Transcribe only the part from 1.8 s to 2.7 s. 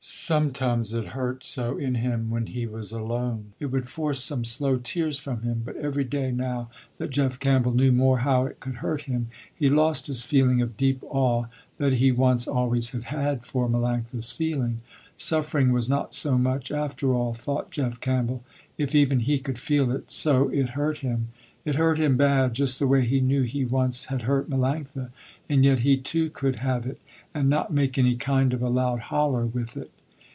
him, when he